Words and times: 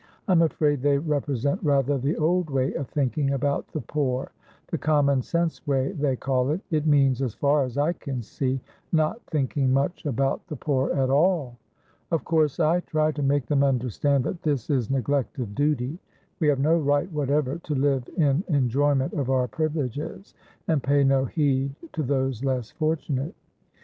"I'm 0.27 0.41
afraid 0.41 0.81
they 0.81 0.97
represent 0.97 1.61
rather 1.61 1.99
the 1.99 2.17
old 2.17 2.49
way 2.49 2.73
of 2.73 2.89
thinking 2.89 3.33
about 3.33 3.67
the 3.67 3.81
poorthe 3.81 4.31
common 4.79 5.21
sense 5.21 5.67
way, 5.67 5.91
they 5.91 6.15
call 6.15 6.49
it; 6.49 6.61
it 6.71 6.87
means, 6.87 7.21
as 7.21 7.35
far 7.35 7.65
as 7.65 7.77
I 7.77 7.93
can 7.93 8.23
see, 8.23 8.59
not 8.91 9.21
thinking 9.27 9.71
much 9.71 10.07
about 10.07 10.47
the 10.47 10.55
poor 10.55 10.91
at 10.91 11.11
all. 11.11 11.55
Of 12.09 12.23
course 12.25 12.59
I 12.59 12.79
try 12.79 13.11
to 13.11 13.21
make 13.21 13.45
them 13.45 13.61
understand 13.63 14.23
that 14.23 14.41
this 14.41 14.71
is 14.71 14.89
neglect 14.89 15.37
of 15.37 15.53
duty. 15.53 15.99
We 16.39 16.47
have 16.47 16.59
no 16.59 16.79
right 16.79 17.11
whatever 17.11 17.59
to 17.59 17.75
live 17.75 18.09
in 18.17 18.43
enjoyment 18.47 19.13
of 19.13 19.29
our 19.29 19.47
privileges 19.47 20.33
and 20.67 20.81
pay 20.81 21.03
no 21.03 21.25
heed 21.25 21.75
to 21.93 22.01
those 22.01 22.43
less 22.43 22.71
fortunate. 22.71 23.35